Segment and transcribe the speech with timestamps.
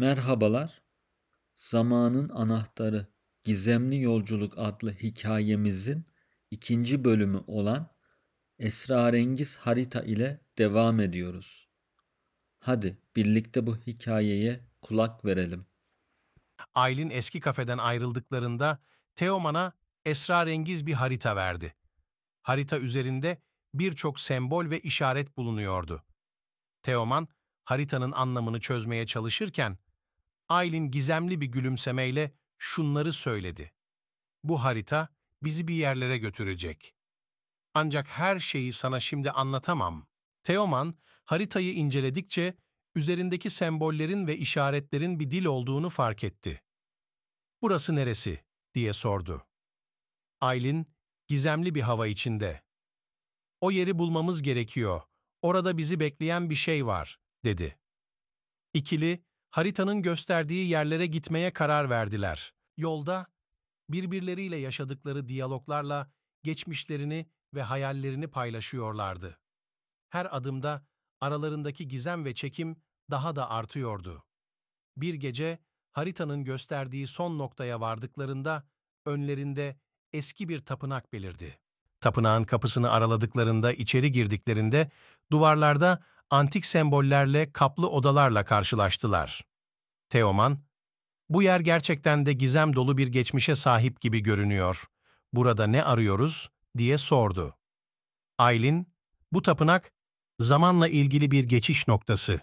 [0.00, 0.82] Merhabalar.
[1.54, 3.06] Zamanın Anahtarı
[3.44, 6.06] Gizemli Yolculuk adlı hikayemizin
[6.50, 7.96] ikinci bölümü olan
[8.58, 11.68] Esrarengiz Harita ile devam ediyoruz.
[12.58, 15.66] Hadi birlikte bu hikayeye kulak verelim.
[16.74, 18.78] Aylin eski kafeden ayrıldıklarında
[19.14, 19.72] Teoman'a
[20.04, 21.74] esrarengiz bir harita verdi.
[22.42, 23.42] Harita üzerinde
[23.74, 26.04] birçok sembol ve işaret bulunuyordu.
[26.82, 27.28] Teoman,
[27.64, 29.78] haritanın anlamını çözmeye çalışırken,
[30.50, 33.72] Aylin gizemli bir gülümsemeyle şunları söyledi.
[34.44, 35.08] Bu harita
[35.42, 36.94] bizi bir yerlere götürecek.
[37.74, 40.06] Ancak her şeyi sana şimdi anlatamam.
[40.42, 42.54] Teoman, haritayı inceledikçe
[42.94, 46.62] üzerindeki sembollerin ve işaretlerin bir dil olduğunu fark etti.
[47.62, 48.44] Burası neresi?
[48.74, 49.46] diye sordu.
[50.40, 50.86] Aylin,
[51.28, 52.62] gizemli bir hava içinde.
[53.60, 55.02] O yeri bulmamız gerekiyor.
[55.42, 57.78] Orada bizi bekleyen bir şey var, dedi.
[58.74, 62.54] İkili, haritanın gösterdiği yerlere gitmeye karar verdiler.
[62.76, 63.26] Yolda,
[63.88, 66.10] birbirleriyle yaşadıkları diyaloglarla
[66.42, 69.38] geçmişlerini ve hayallerini paylaşıyorlardı.
[70.08, 70.86] Her adımda
[71.20, 72.76] aralarındaki gizem ve çekim
[73.10, 74.24] daha da artıyordu.
[74.96, 75.58] Bir gece
[75.92, 78.68] haritanın gösterdiği son noktaya vardıklarında
[79.06, 79.80] önlerinde
[80.12, 81.58] eski bir tapınak belirdi.
[82.00, 84.90] Tapınağın kapısını araladıklarında, içeri girdiklerinde
[85.32, 89.44] duvarlarda antik sembollerle kaplı odalarla karşılaştılar.
[90.08, 90.58] Teoman,
[91.28, 94.84] bu yer gerçekten de gizem dolu bir geçmişe sahip gibi görünüyor.
[95.32, 96.50] Burada ne arıyoruz?
[96.78, 97.56] diye sordu.
[98.38, 98.94] Aylin,
[99.32, 99.92] bu tapınak
[100.38, 102.40] zamanla ilgili bir geçiş noktası.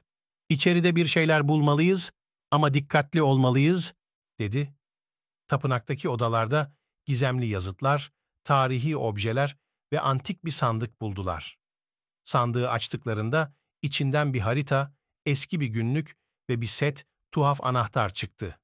[0.50, 2.12] İçeride bir şeyler bulmalıyız
[2.52, 3.94] ama dikkatli olmalıyız,
[4.40, 4.76] dedi.
[5.48, 6.74] Tapınaktaki odalarda
[7.06, 8.12] gizemli yazıtlar,
[8.44, 9.58] tarihi objeler
[9.94, 11.58] ve antik bir sandık buldular.
[12.24, 16.18] Sandığı açtıklarında içinden bir harita, eski bir günlük
[16.50, 18.60] ve bir set tuhaf anahtar çıktı.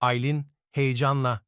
[0.00, 1.40] Aylin heyecanla,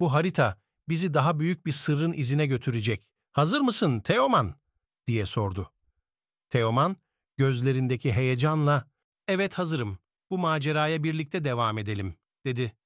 [0.00, 3.06] ''Bu harita bizi daha büyük bir sırrın izine götürecek.
[3.32, 4.54] Hazır mısın Teoman?''
[5.06, 5.72] diye sordu.
[6.50, 6.96] Teoman,
[7.36, 8.90] gözlerindeki heyecanla,
[9.28, 9.98] ''Evet hazırım,
[10.30, 12.76] bu maceraya birlikte devam edelim.'' dedi.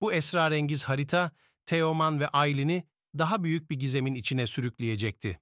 [0.00, 1.30] Bu esrarengiz harita,
[1.66, 2.88] Teoman ve Aylin'i
[3.18, 5.40] daha büyük bir gizemin içine sürükleyecekti.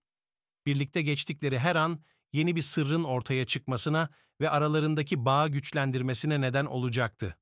[0.66, 2.00] Birlikte geçtikleri her an
[2.32, 4.08] yeni bir sırrın ortaya çıkmasına
[4.40, 7.36] ve aralarındaki bağı güçlendirmesine neden olacaktı.